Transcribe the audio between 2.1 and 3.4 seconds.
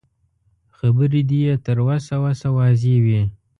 وسه واضح وي.